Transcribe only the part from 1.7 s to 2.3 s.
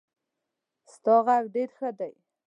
ښه دی.